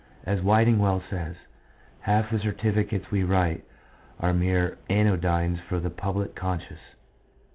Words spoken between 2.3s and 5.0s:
the certificates we write are mere